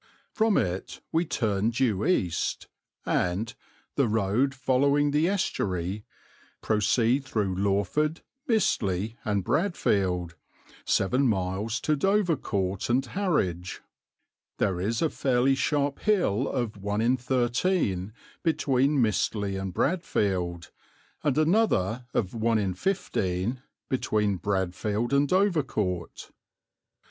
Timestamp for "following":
4.55-5.11